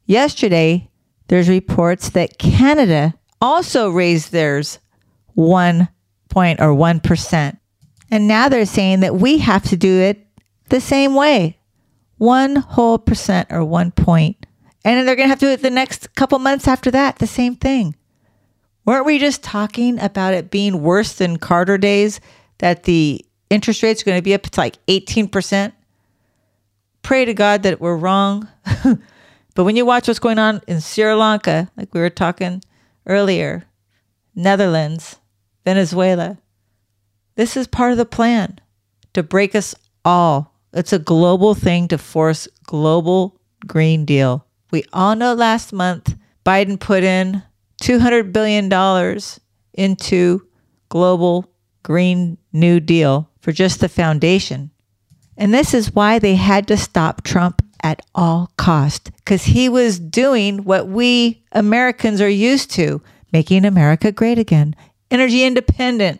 Yesterday, 0.05 0.91
there's 1.29 1.47
reports 1.47 2.09
that 2.09 2.37
Canada 2.39 3.13
also 3.39 3.89
raised 3.89 4.33
theirs 4.33 4.79
one 5.33 5.87
point 6.27 6.59
or 6.59 6.75
1%. 6.75 7.57
And 8.11 8.27
now 8.27 8.49
they're 8.49 8.65
saying 8.65 8.99
that 8.99 9.15
we 9.15 9.37
have 9.37 9.63
to 9.69 9.77
do 9.77 10.01
it 10.01 10.27
the 10.67 10.81
same 10.81 11.15
way 11.15 11.57
one 12.17 12.57
whole 12.57 12.97
percent 12.97 13.47
or 13.49 13.63
one 13.63 13.91
point. 13.91 14.45
And 14.83 14.97
then 14.97 15.05
they're 15.05 15.15
going 15.15 15.27
to 15.27 15.29
have 15.29 15.39
to 15.39 15.45
do 15.45 15.51
it 15.53 15.61
the 15.61 15.69
next 15.69 16.15
couple 16.15 16.37
months 16.37 16.67
after 16.67 16.91
that, 16.91 17.19
the 17.19 17.27
same 17.27 17.55
thing. 17.55 17.95
Weren't 18.85 19.05
we 19.05 19.17
just 19.17 19.43
talking 19.43 19.99
about 19.99 20.33
it 20.35 20.51
being 20.51 20.83
worse 20.83 21.13
than 21.13 21.37
Carter 21.37 21.77
days, 21.77 22.19
that 22.59 22.83
the 22.83 23.25
interest 23.49 23.81
rate's 23.81 24.03
are 24.03 24.05
going 24.05 24.17
to 24.17 24.23
be 24.23 24.33
up 24.33 24.43
to 24.43 24.59
like 24.59 24.77
18%? 24.85 25.73
Pray 27.01 27.25
to 27.25 27.33
God 27.33 27.63
that 27.63 27.81
we're 27.81 27.97
wrong. 27.97 28.47
but 29.55 29.63
when 29.63 29.75
you 29.75 29.85
watch 29.85 30.07
what's 30.07 30.19
going 30.19 30.39
on 30.39 30.61
in 30.67 30.81
Sri 30.81 31.11
Lanka, 31.13 31.69
like 31.75 31.93
we 31.93 31.99
were 31.99 32.09
talking 32.09 32.63
earlier, 33.07 33.65
Netherlands, 34.35 35.17
Venezuela, 35.65 36.37
this 37.35 37.57
is 37.57 37.67
part 37.67 37.91
of 37.91 37.97
the 37.97 38.05
plan 38.05 38.59
to 39.13 39.23
break 39.23 39.55
us 39.55 39.73
all. 40.03 40.53
It's 40.73 40.93
a 40.93 40.99
global 40.99 41.55
thing 41.55 41.87
to 41.87 41.97
force 41.97 42.47
global 42.65 43.39
Green 43.65 44.05
Deal. 44.05 44.45
We 44.71 44.83
all 44.93 45.15
know 45.15 45.33
last 45.33 45.73
month 45.73 46.15
Biden 46.45 46.79
put 46.79 47.03
in 47.03 47.43
$200 47.81 48.31
billion 48.31 49.19
into 49.73 50.47
global 50.89 51.51
Green 51.83 52.37
New 52.51 52.79
Deal 52.79 53.29
for 53.39 53.51
just 53.51 53.79
the 53.79 53.89
foundation. 53.89 54.71
And 55.37 55.53
this 55.53 55.73
is 55.73 55.93
why 55.93 56.19
they 56.19 56.35
had 56.35 56.67
to 56.67 56.77
stop 56.77 57.23
Trump 57.23 57.61
at 57.83 58.01
all 58.15 58.51
cost 58.57 59.11
because 59.17 59.43
he 59.43 59.69
was 59.69 59.99
doing 59.99 60.63
what 60.63 60.87
we 60.87 61.43
Americans 61.51 62.21
are 62.21 62.29
used 62.29 62.71
to, 62.71 63.01
making 63.31 63.65
America 63.65 64.11
great 64.11 64.39
again, 64.39 64.75
energy 65.11 65.43
independent, 65.43 66.19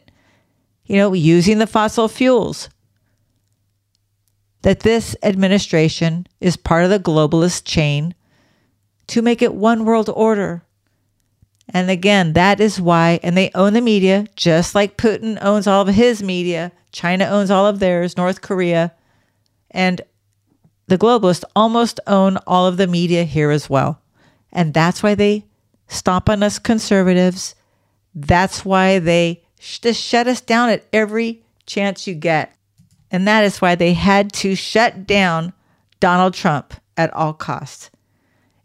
you 0.86 0.98
know, 0.98 1.14
using 1.14 1.58
the 1.58 1.66
fossil 1.68 2.08
fuels. 2.08 2.70
That 4.62 4.82
this 4.82 5.16
administration 5.24 6.28
is 6.40 6.58
part 6.58 6.84
of 6.84 6.90
the 6.90 7.00
globalist 7.00 7.64
chain 7.66 8.14
to 9.08 9.22
make 9.22 9.42
it 9.42 9.54
one 9.54 9.86
world 9.86 10.10
order. 10.14 10.64
And 11.70 11.90
again, 11.90 12.34
that 12.34 12.60
is 12.60 12.80
why, 12.80 13.20
and 13.24 13.36
they 13.36 13.52
own 13.56 13.74
the 13.74 13.82
media, 13.82 14.28
just 14.36 14.76
like 14.76 14.98
Putin 14.98 15.38
owns 15.42 15.68
all 15.68 15.82
of 15.82 15.94
his 15.94 16.22
media, 16.22 16.72
China 16.92 17.26
owns 17.26 17.52
all 17.52 17.66
of 17.66 17.80
theirs, 17.80 18.16
North 18.16 18.42
Korea, 18.42 18.94
and 19.72 20.02
the 20.88 20.98
globalists 20.98 21.44
almost 21.56 22.00
own 22.08 22.38
all 22.48 22.68
of 22.68 22.78
the 22.78 22.88
media 22.88 23.24
here 23.24 23.52
as 23.52 23.70
well. 23.70 24.02
And 24.52 24.74
that's 24.74 25.04
why 25.04 25.16
they 25.16 25.46
stomp 25.88 26.30
on 26.30 26.44
us 26.44 26.60
conservatives. 26.60 27.56
That's 28.14 28.64
why 28.64 29.00
they 29.00 29.44
just 29.60 30.02
shut 30.02 30.28
us 30.28 30.40
down 30.40 30.70
at 30.70 30.86
every 30.94 31.44
chance 31.66 32.08
you 32.08 32.14
get. 32.14 32.56
And 33.12 33.28
that 33.28 33.44
is 33.44 33.62
why 33.62 33.76
they 33.76 33.94
had 33.94 34.32
to 34.34 34.56
shut 34.56 35.06
down 35.06 35.54
Donald 36.00 36.34
Trump 36.34 36.74
at 36.96 37.14
all 37.14 37.34
costs. 37.34 37.90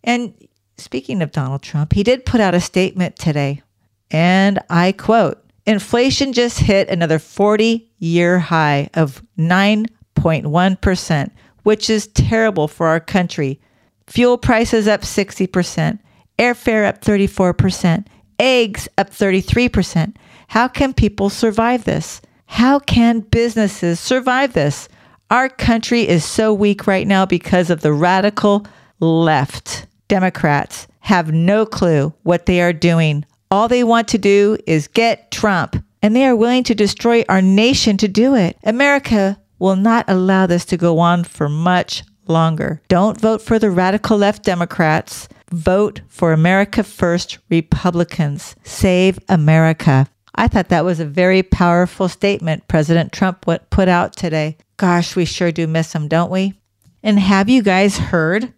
And 0.04 0.34
speaking 0.80 1.22
of 1.22 1.32
Donald 1.32 1.62
Trump, 1.62 1.92
he 1.92 2.02
did 2.02 2.24
put 2.26 2.40
out 2.40 2.54
a 2.54 2.60
statement 2.60 3.16
today. 3.16 3.62
And 4.10 4.58
I 4.68 4.92
quote 4.92 5.42
Inflation 5.66 6.32
just 6.32 6.58
hit 6.58 6.88
another 6.88 7.18
40 7.18 7.90
year 7.98 8.38
high 8.38 8.90
of 8.94 9.22
9.1%, 9.38 11.30
which 11.62 11.90
is 11.90 12.06
terrible 12.08 12.66
for 12.68 12.86
our 12.88 13.00
country. 13.00 13.60
Fuel 14.06 14.38
prices 14.38 14.88
up 14.88 15.02
60%, 15.02 15.98
airfare 16.38 16.88
up 16.88 17.02
34%, 17.02 18.06
eggs 18.38 18.88
up 18.98 19.10
33%. 19.10 20.16
How 20.48 20.66
can 20.66 20.92
people 20.92 21.30
survive 21.30 21.84
this? 21.84 22.20
How 22.46 22.80
can 22.80 23.20
businesses 23.20 24.00
survive 24.00 24.54
this? 24.54 24.88
Our 25.30 25.48
country 25.48 26.08
is 26.08 26.24
so 26.24 26.52
weak 26.52 26.88
right 26.88 27.06
now 27.06 27.24
because 27.24 27.70
of 27.70 27.82
the 27.82 27.92
radical 27.92 28.66
left. 28.98 29.86
Democrats 30.10 30.88
have 30.98 31.32
no 31.32 31.64
clue 31.64 32.12
what 32.24 32.46
they 32.46 32.60
are 32.60 32.72
doing. 32.72 33.24
All 33.48 33.68
they 33.68 33.84
want 33.84 34.08
to 34.08 34.18
do 34.18 34.58
is 34.66 34.88
get 34.88 35.30
Trump, 35.30 35.76
and 36.02 36.16
they 36.16 36.26
are 36.26 36.34
willing 36.34 36.64
to 36.64 36.74
destroy 36.74 37.24
our 37.28 37.40
nation 37.40 37.96
to 37.98 38.08
do 38.08 38.34
it. 38.34 38.58
America 38.64 39.40
will 39.60 39.76
not 39.76 40.04
allow 40.08 40.46
this 40.46 40.64
to 40.64 40.76
go 40.76 40.98
on 40.98 41.22
for 41.22 41.48
much 41.48 42.02
longer. 42.26 42.82
Don't 42.88 43.20
vote 43.20 43.40
for 43.40 43.60
the 43.60 43.70
radical 43.70 44.18
left 44.18 44.42
Democrats. 44.42 45.28
Vote 45.52 46.00
for 46.08 46.32
America 46.32 46.82
First 46.82 47.38
Republicans. 47.48 48.56
Save 48.64 49.20
America. 49.28 50.08
I 50.34 50.48
thought 50.48 50.70
that 50.70 50.84
was 50.84 50.98
a 50.98 51.04
very 51.04 51.44
powerful 51.44 52.08
statement 52.08 52.66
President 52.66 53.12
Trump 53.12 53.46
put 53.70 53.88
out 53.88 54.16
today. 54.16 54.56
Gosh, 54.76 55.14
we 55.14 55.24
sure 55.24 55.52
do 55.52 55.68
miss 55.68 55.92
him, 55.92 56.08
don't 56.08 56.30
we? 56.32 56.54
And 57.02 57.18
have 57.18 57.48
you 57.48 57.62
guys 57.62 57.96
heard? 57.96 58.52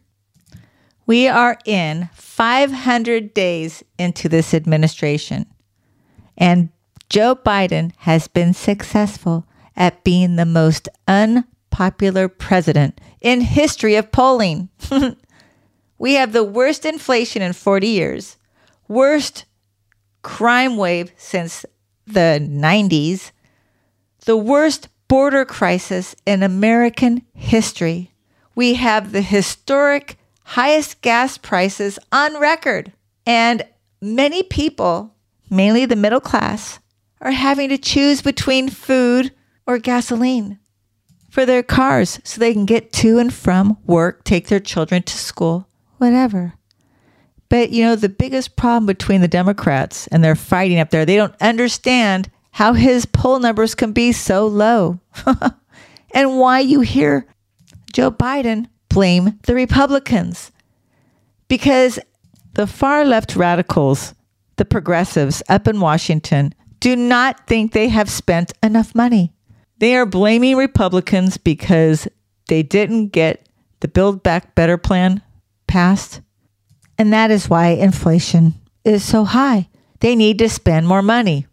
We 1.06 1.26
are 1.26 1.58
in 1.64 2.08
500 2.14 3.34
days 3.34 3.82
into 3.98 4.28
this 4.28 4.54
administration, 4.54 5.46
and 6.38 6.68
Joe 7.08 7.34
Biden 7.34 7.92
has 7.98 8.28
been 8.28 8.54
successful 8.54 9.44
at 9.76 10.04
being 10.04 10.36
the 10.36 10.46
most 10.46 10.88
unpopular 11.08 12.28
president 12.28 13.00
in 13.20 13.40
history 13.40 13.96
of 13.96 14.12
polling. 14.12 14.68
we 15.98 16.14
have 16.14 16.32
the 16.32 16.44
worst 16.44 16.84
inflation 16.84 17.42
in 17.42 17.52
40 17.52 17.88
years, 17.88 18.36
worst 18.88 19.44
crime 20.22 20.76
wave 20.76 21.12
since 21.16 21.66
the 22.06 22.38
90s, 22.40 23.32
the 24.24 24.36
worst 24.36 24.88
border 25.08 25.44
crisis 25.44 26.14
in 26.24 26.42
American 26.42 27.22
history. 27.34 28.12
We 28.54 28.74
have 28.74 29.12
the 29.12 29.22
historic 29.22 30.16
highest 30.52 31.00
gas 31.00 31.38
prices 31.38 31.98
on 32.12 32.38
record. 32.38 32.92
And 33.24 33.62
many 34.02 34.42
people, 34.42 35.14
mainly 35.48 35.86
the 35.86 35.96
middle 35.96 36.20
class, 36.20 36.78
are 37.22 37.30
having 37.30 37.70
to 37.70 37.78
choose 37.78 38.20
between 38.20 38.68
food 38.68 39.32
or 39.66 39.78
gasoline 39.78 40.58
for 41.30 41.46
their 41.46 41.62
cars 41.62 42.20
so 42.22 42.38
they 42.38 42.52
can 42.52 42.66
get 42.66 42.92
to 42.92 43.18
and 43.18 43.32
from 43.32 43.78
work, 43.86 44.24
take 44.24 44.48
their 44.48 44.60
children 44.60 45.02
to 45.04 45.16
school, 45.16 45.68
whatever. 45.96 46.52
But 47.48 47.70
you 47.70 47.84
know, 47.84 47.96
the 47.96 48.10
biggest 48.10 48.54
problem 48.54 48.84
between 48.84 49.22
the 49.22 49.28
Democrats 49.28 50.06
and 50.08 50.22
they're 50.22 50.34
fighting 50.34 50.78
up 50.78 50.90
there, 50.90 51.06
they 51.06 51.16
don't 51.16 51.40
understand 51.40 52.30
how 52.50 52.74
his 52.74 53.06
poll 53.06 53.38
numbers 53.38 53.74
can 53.74 53.92
be 53.92 54.12
so 54.12 54.46
low 54.46 55.00
and 56.12 56.38
why 56.38 56.60
you 56.60 56.82
hear 56.82 57.26
Joe 57.94 58.10
Biden 58.10 58.66
blame 58.92 59.38
the 59.44 59.54
Republicans. 59.54 60.52
Because 61.48 61.98
the 62.54 62.66
far 62.66 63.04
left 63.04 63.36
radicals, 63.36 64.14
the 64.56 64.64
progressives 64.64 65.42
up 65.48 65.66
in 65.68 65.80
Washington, 65.80 66.54
do 66.80 66.96
not 66.96 67.46
think 67.46 67.72
they 67.72 67.88
have 67.88 68.10
spent 68.10 68.52
enough 68.62 68.94
money. 68.94 69.32
They 69.78 69.96
are 69.96 70.06
blaming 70.06 70.56
Republicans 70.56 71.36
because 71.36 72.08
they 72.48 72.62
didn't 72.62 73.08
get 73.08 73.48
the 73.80 73.88
Build 73.88 74.22
Back 74.22 74.54
Better 74.54 74.78
plan 74.78 75.22
passed 75.66 76.20
and 77.02 77.12
that 77.12 77.32
is 77.32 77.50
why 77.50 77.68
inflation 77.70 78.54
is 78.84 79.04
so 79.04 79.24
high. 79.24 79.68
They 79.98 80.14
need 80.14 80.38
to 80.38 80.48
spend 80.48 80.86
more 80.86 81.02
money. 81.02 81.46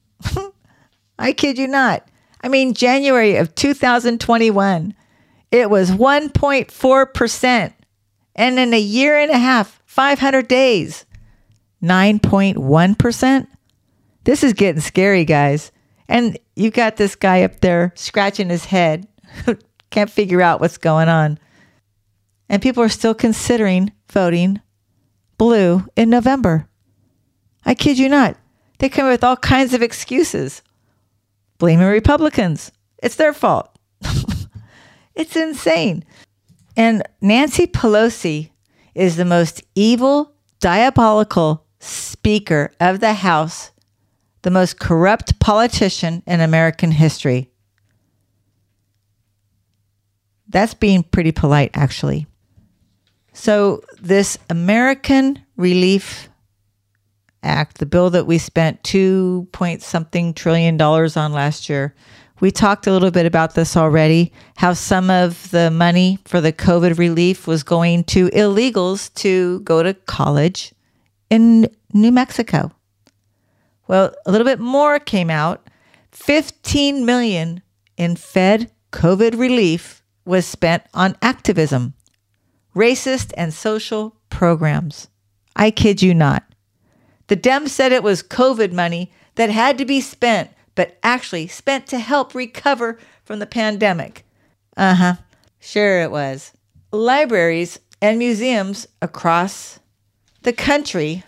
I 1.19 1.33
kid 1.33 1.57
you 1.57 1.67
not. 1.67 2.07
I 2.41 2.49
mean, 2.49 2.75
January 2.75 3.35
of 3.35 3.55
2021, 3.55 4.93
it 5.51 5.69
was 5.69 5.91
1.4%. 5.91 7.73
And 8.35 8.59
in 8.59 8.73
a 8.73 8.79
year 8.79 9.17
and 9.17 9.31
a 9.31 9.37
half, 9.37 9.81
500 9.85 10.47
days, 10.47 11.05
9.1%. 11.83 13.47
This 14.23 14.43
is 14.43 14.53
getting 14.53 14.81
scary, 14.81 15.25
guys. 15.25 15.71
And 16.07 16.37
you 16.55 16.71
got 16.71 16.97
this 16.97 17.15
guy 17.15 17.43
up 17.43 17.59
there 17.61 17.93
scratching 17.95 18.49
his 18.49 18.65
head, 18.65 19.07
can't 19.89 20.09
figure 20.09 20.41
out 20.41 20.59
what's 20.59 20.77
going 20.77 21.09
on. 21.09 21.39
And 22.47 22.61
people 22.61 22.83
are 22.83 22.89
still 22.89 23.13
considering 23.13 23.91
voting 24.11 24.61
blue 25.37 25.85
in 25.95 26.09
November. 26.09 26.67
I 27.65 27.75
kid 27.75 27.99
you 27.99 28.09
not. 28.09 28.37
They 28.79 28.89
come 28.89 29.05
up 29.05 29.11
with 29.11 29.23
all 29.23 29.37
kinds 29.37 29.73
of 29.73 29.81
excuses. 29.81 30.61
Blaming 31.57 31.87
Republicans. 31.87 32.71
It's 33.03 33.15
their 33.15 33.33
fault. 33.33 33.77
it's 35.19 35.35
insane. 35.35 36.05
And 36.77 37.03
Nancy 37.19 37.67
Pelosi 37.67 38.51
is 38.95 39.17
the 39.17 39.25
most 39.25 39.61
evil, 39.75 40.33
diabolical 40.61 41.65
Speaker 41.81 42.71
of 42.79 43.01
the 43.01 43.13
House, 43.13 43.71
the 44.43 44.49
most 44.49 44.79
corrupt 44.79 45.37
politician 45.39 46.23
in 46.25 46.39
American 46.39 46.91
history. 46.91 47.51
That's 50.47 50.73
being 50.73 51.03
pretty 51.03 51.33
polite, 51.33 51.71
actually. 51.73 52.25
So, 53.33 53.83
this 54.01 54.37
American 54.49 55.43
Relief 55.57 56.29
Act, 57.43 57.77
the 57.77 57.85
bill 57.85 58.09
that 58.09 58.25
we 58.25 58.37
spent 58.37 58.83
two 58.83 59.47
point 59.51 59.81
something 59.81 60.33
trillion 60.33 60.77
dollars 60.77 61.15
on 61.17 61.33
last 61.33 61.69
year, 61.69 61.93
we 62.39 62.51
talked 62.51 62.87
a 62.87 62.91
little 62.91 63.11
bit 63.11 63.25
about 63.25 63.55
this 63.55 63.75
already 63.75 64.31
how 64.57 64.73
some 64.73 65.09
of 65.09 65.51
the 65.51 65.71
money 65.71 66.19
for 66.25 66.41
the 66.41 66.53
COVID 66.53 66.97
relief 66.97 67.47
was 67.47 67.63
going 67.63 68.03
to 68.05 68.29
illegals 68.29 69.13
to 69.15 69.59
go 69.61 69.83
to 69.83 69.93
college 69.93 70.73
in 71.29 71.69
New 71.93 72.11
Mexico. 72.11 72.71
Well, 73.87 74.13
a 74.25 74.31
little 74.31 74.45
bit 74.45 74.59
more 74.59 74.99
came 74.99 75.29
out. 75.29 75.69
15 76.11 77.05
million 77.05 77.61
in 77.97 78.15
Fed 78.15 78.71
COVID 78.91 79.37
relief 79.37 80.03
was 80.25 80.45
spent 80.45 80.83
on 80.93 81.15
activism 81.21 81.93
racist, 82.75 83.33
and 83.35 83.53
social 83.53 84.15
programs. 84.29 85.09
I 85.55 85.71
kid 85.71 86.01
you 86.01 86.13
not. 86.13 86.43
The 87.27 87.37
Dems 87.37 87.69
said 87.69 87.91
it 87.91 88.03
was 88.03 88.23
COVID 88.23 88.71
money 88.71 89.11
that 89.35 89.49
had 89.49 89.77
to 89.77 89.85
be 89.85 90.01
spent, 90.01 90.49
but 90.79 90.97
actually 91.03 91.45
spent 91.45 91.85
to 91.87 91.99
help 91.99 92.33
recover 92.33 92.97
from 93.25 93.39
the 93.39 93.45
pandemic. 93.45 94.25
Uh 94.77 94.95
huh. 94.95 95.15
Sure, 95.59 95.99
it 95.99 96.09
was. 96.09 96.53
Libraries 96.93 97.81
and 98.01 98.17
museums 98.17 98.87
across 99.01 99.79
the 100.43 100.53
country, 100.53 101.21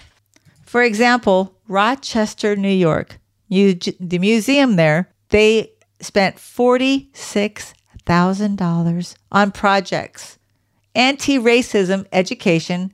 for 0.65 0.83
example, 0.83 1.53
Rochester, 1.67 2.55
New 2.55 2.69
York, 2.69 3.19
the 3.49 4.19
museum 4.21 4.77
there, 4.77 5.09
they 5.31 5.73
spent 5.99 6.37
$46,000 6.37 9.15
on 9.33 9.51
projects 9.51 10.39
anti 10.95 11.37
racism 11.37 12.07
education 12.13 12.93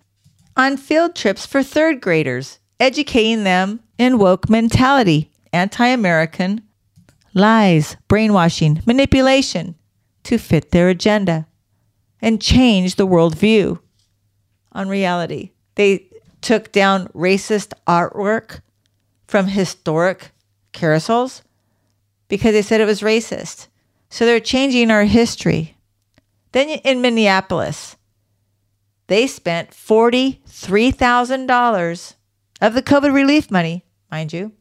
on 0.55 0.75
field 0.75 1.15
trips 1.15 1.45
for 1.45 1.61
third 1.61 2.01
graders, 2.01 2.57
educating 2.79 3.43
them 3.43 3.81
in 3.99 4.17
woke 4.17 4.49
mentality, 4.49 5.29
anti 5.53 5.87
American 5.87 6.61
lies, 7.33 7.97
brainwashing, 8.07 8.81
manipulation 8.85 9.75
to 10.23 10.37
fit 10.37 10.71
their 10.71 10.89
agenda 10.89 11.47
and 12.21 12.41
change 12.41 12.95
the 12.95 13.07
worldview 13.07 13.79
on 14.71 14.87
reality. 14.89 15.51
They 15.75 16.07
took 16.41 16.71
down 16.71 17.07
racist 17.09 17.73
artwork 17.85 18.61
from 19.27 19.47
historic 19.47 20.31
carousels 20.73 21.41
because 22.27 22.53
they 22.53 22.61
said 22.61 22.79
it 22.81 22.85
was 22.85 23.01
racist. 23.01 23.67
So 24.09 24.25
they're 24.25 24.39
changing 24.39 24.89
our 24.91 25.05
history. 25.05 25.77
Then 26.53 26.69
in 26.69 27.01
Minneapolis, 27.01 27.97
they 29.07 29.27
spent 29.27 29.71
$43,000 29.71 32.13
of 32.61 32.73
the 32.73 32.81
COVID 32.81 33.13
relief 33.13 33.51
money, 33.51 33.83
mind 34.09 34.31
you, 34.33 34.53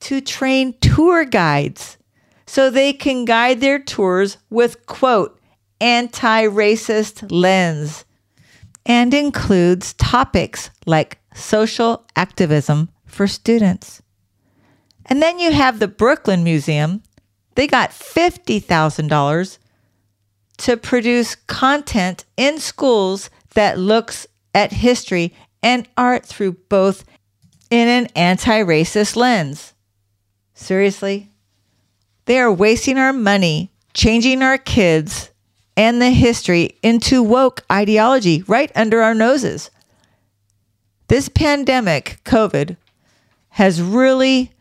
to 0.00 0.20
train 0.20 0.74
tour 0.80 1.24
guides 1.24 1.98
so 2.46 2.70
they 2.70 2.92
can 2.92 3.24
guide 3.24 3.60
their 3.60 3.78
tours 3.78 4.36
with, 4.50 4.86
quote, 4.86 5.40
anti 5.80 6.44
racist 6.44 7.30
lens 7.30 8.04
and 8.86 9.14
includes 9.14 9.94
topics 9.94 10.70
like 10.86 11.18
social 11.34 12.06
activism 12.16 12.88
for 13.06 13.26
students. 13.26 14.02
And 15.06 15.20
then 15.22 15.38
you 15.38 15.52
have 15.52 15.78
the 15.78 15.88
Brooklyn 15.88 16.44
Museum. 16.44 17.02
They 17.54 17.66
got 17.66 17.90
$50,000 17.90 19.58
to 20.56 20.76
produce 20.76 21.34
content 21.34 22.24
in 22.36 22.58
schools 22.58 23.30
that 23.54 23.78
looks 23.78 24.26
at 24.54 24.72
history 24.72 25.34
and 25.62 25.88
art 25.96 26.24
through 26.24 26.52
both 26.68 27.04
in 27.70 27.88
an 27.88 28.06
anti 28.14 28.62
racist 28.62 29.16
lens. 29.16 29.73
Seriously? 30.54 31.30
They 32.26 32.38
are 32.38 32.52
wasting 32.52 32.96
our 32.96 33.12
money, 33.12 33.70
changing 33.92 34.42
our 34.42 34.56
kids 34.56 35.30
and 35.76 36.00
the 36.00 36.10
history 36.10 36.78
into 36.82 37.22
woke 37.22 37.62
ideology 37.70 38.44
right 38.46 38.70
under 38.74 39.02
our 39.02 39.14
noses. 39.14 39.70
This 41.08 41.28
pandemic, 41.28 42.20
COVID, 42.24 42.76
has 43.50 43.82
really 43.82 44.52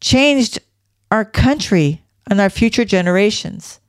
changed 0.00 0.58
our 1.10 1.24
country 1.24 2.02
and 2.26 2.40
our 2.40 2.50
future 2.50 2.84
generations. 2.84 3.80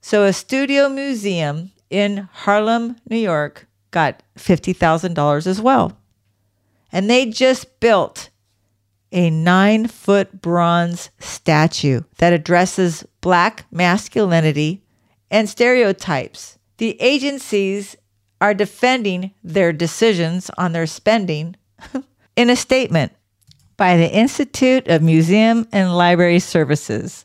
So, 0.00 0.24
a 0.24 0.32
studio 0.32 0.88
museum 0.88 1.72
in 1.90 2.28
Harlem, 2.32 2.96
New 3.08 3.16
York 3.16 3.66
got 3.90 4.22
$50,000 4.38 5.46
as 5.46 5.60
well. 5.60 5.96
And 6.92 7.08
they 7.08 7.26
just 7.26 7.80
built 7.80 8.28
a 9.14 9.30
nine 9.30 9.86
foot 9.86 10.42
bronze 10.42 11.08
statue 11.20 12.02
that 12.18 12.32
addresses 12.32 13.06
Black 13.20 13.64
masculinity 13.70 14.82
and 15.30 15.48
stereotypes. 15.48 16.58
The 16.78 17.00
agencies 17.00 17.96
are 18.40 18.52
defending 18.52 19.30
their 19.42 19.72
decisions 19.72 20.50
on 20.58 20.72
their 20.72 20.86
spending 20.86 21.56
in 22.36 22.50
a 22.50 22.56
statement 22.56 23.12
by 23.76 23.96
the 23.96 24.12
Institute 24.12 24.88
of 24.88 25.00
Museum 25.00 25.66
and 25.72 25.96
Library 25.96 26.40
Services, 26.40 27.24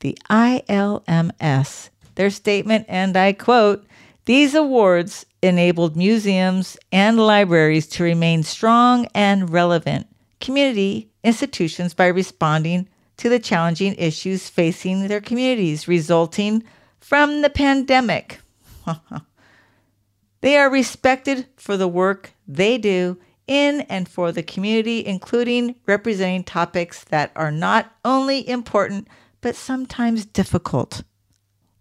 the 0.00 0.18
ILMS. 0.28 1.88
Their 2.16 2.30
statement, 2.30 2.86
and 2.88 3.16
I 3.16 3.32
quote, 3.32 3.86
these 4.24 4.54
awards 4.54 5.24
enabled 5.40 5.96
museums 5.96 6.76
and 6.92 7.16
libraries 7.16 7.86
to 7.88 8.04
remain 8.04 8.42
strong 8.42 9.06
and 9.14 9.50
relevant 9.50 10.06
community 10.42 11.10
institutions 11.24 11.94
by 11.94 12.08
responding 12.08 12.88
to 13.16 13.30
the 13.30 13.38
challenging 13.38 13.94
issues 13.94 14.50
facing 14.50 15.08
their 15.08 15.20
communities 15.20 15.88
resulting 15.88 16.62
from 17.00 17.40
the 17.40 17.48
pandemic. 17.48 18.40
they 20.42 20.56
are 20.58 20.68
respected 20.68 21.46
for 21.56 21.76
the 21.76 21.88
work 21.88 22.32
they 22.46 22.76
do 22.76 23.16
in 23.46 23.82
and 23.82 24.08
for 24.08 24.32
the 24.32 24.42
community, 24.42 25.04
including 25.06 25.76
representing 25.86 26.44
topics 26.44 27.04
that 27.04 27.32
are 27.36 27.52
not 27.52 27.92
only 28.04 28.46
important 28.48 29.08
but 29.40 29.56
sometimes 29.56 30.24
difficult. 30.24 31.02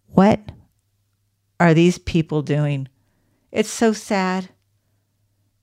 What 0.08 0.40
are 1.60 1.74
these 1.74 1.98
people 1.98 2.42
doing? 2.42 2.88
It's 3.52 3.70
so 3.70 3.94
sad 3.94 4.50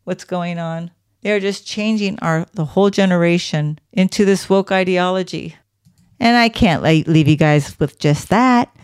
what's 0.04 0.24
going 0.24 0.58
on. 0.58 0.90
They're 1.28 1.40
just 1.40 1.66
changing 1.66 2.18
our 2.20 2.46
the 2.54 2.64
whole 2.64 2.88
generation 2.88 3.78
into 3.92 4.24
this 4.24 4.48
woke 4.48 4.72
ideology. 4.72 5.56
And 6.18 6.38
I 6.38 6.48
can't 6.48 6.82
leave 6.82 7.28
you 7.28 7.36
guys 7.36 7.78
with 7.78 7.98
just 7.98 8.30
that. 8.30 8.74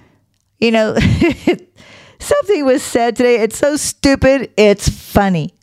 You 0.59 0.70
know, 0.70 0.94
something 2.18 2.66
was 2.66 2.83
said 2.83 3.16
today. 3.16 3.37
It's 3.37 3.57
so 3.57 3.76
stupid, 3.76 4.52
it's 4.59 4.90
funny. 4.90 5.54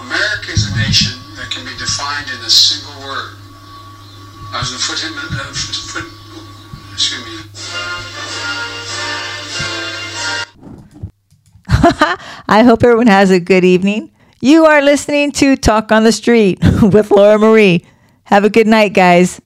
America 0.00 0.50
is 0.50 0.66
a 0.68 0.76
nation 0.78 1.16
that 1.36 1.48
can 1.52 1.64
be 1.64 1.78
defined 1.78 2.28
in 2.28 2.44
a 2.44 2.50
single 2.50 3.06
word. 3.06 3.36
I 4.50 4.58
was 4.58 4.70
going 4.70 4.80
to 4.80 4.88
put 4.88 4.98
him, 4.98 5.12
uh, 5.16 5.54
foot, 5.54 6.10
excuse 6.92 7.24
me. 7.24 7.34
I 12.48 12.64
hope 12.64 12.82
everyone 12.82 13.06
has 13.06 13.30
a 13.30 13.38
good 13.38 13.64
evening. 13.64 14.10
You 14.40 14.66
are 14.66 14.82
listening 14.82 15.32
to 15.32 15.56
Talk 15.56 15.90
on 15.90 16.04
the 16.04 16.12
Street 16.12 16.58
with 16.82 17.10
Laura 17.10 17.38
Marie. 17.38 17.86
Have 18.24 18.44
a 18.44 18.50
good 18.50 18.66
night, 18.66 18.92
guys. 18.92 19.40